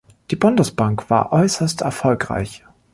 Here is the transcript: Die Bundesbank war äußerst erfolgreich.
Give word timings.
Die 0.31 0.35
Bundesbank 0.35 1.11
war 1.11 1.31
äußerst 1.31 1.81
erfolgreich. 1.81 2.65